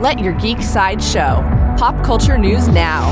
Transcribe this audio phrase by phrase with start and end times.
[0.00, 1.42] Let your geek side show.
[1.76, 3.10] Pop culture news now.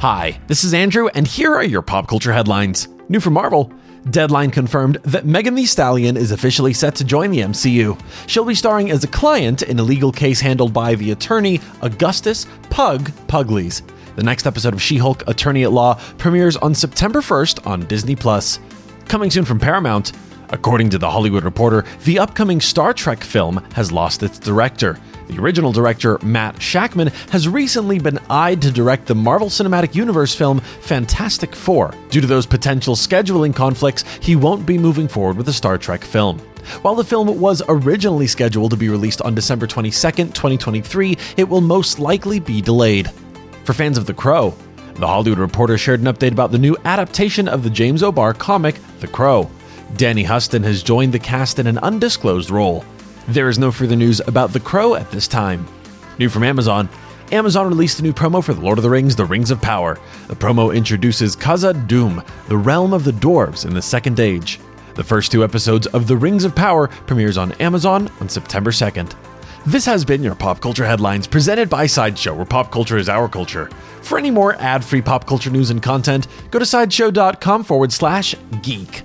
[0.00, 2.88] Hi, this is Andrew, and here are your pop culture headlines.
[3.08, 3.72] New from Marvel.
[4.10, 7.98] Deadline confirmed that Megan Thee Stallion is officially set to join the MCU.
[8.26, 12.46] She'll be starring as a client in a legal case handled by the attorney Augustus
[12.68, 13.80] Pug Pugliese.
[14.14, 18.14] The next episode of She Hulk Attorney at Law premieres on September 1st on Disney
[18.14, 18.60] Plus.
[19.06, 20.12] Coming soon from Paramount.
[20.52, 24.98] According to The Hollywood Reporter, the upcoming Star Trek film has lost its director.
[25.28, 30.34] The original director, Matt Shakman, has recently been eyed to direct the Marvel Cinematic Universe
[30.34, 31.94] film Fantastic Four.
[32.10, 36.02] Due to those potential scheduling conflicts, he won't be moving forward with the Star Trek
[36.02, 36.38] film.
[36.82, 41.62] While the film was originally scheduled to be released on December 22, 2023, it will
[41.62, 43.10] most likely be delayed.
[43.64, 44.54] For fans of The Crow,
[44.96, 48.76] The Hollywood Reporter shared an update about the new adaptation of the James O'Barr comic,
[49.00, 49.50] The Crow.
[49.96, 52.84] Danny Huston has joined the cast in an undisclosed role.
[53.28, 55.66] There is no further news about The Crow at this time.
[56.18, 56.88] New from Amazon
[57.30, 59.98] Amazon released a new promo for The Lord of the Rings The Rings of Power.
[60.28, 64.60] The promo introduces Khazad-dûm, the realm of the dwarves in the Second Age.
[64.96, 69.14] The first two episodes of The Rings of Power premieres on Amazon on September 2nd.
[69.64, 73.28] This has been your Pop Culture Headlines presented by Sideshow, where pop culture is our
[73.28, 73.70] culture.
[74.02, 78.34] For any more ad free pop culture news and content, go to sideshow.com forward slash
[78.60, 79.04] geek.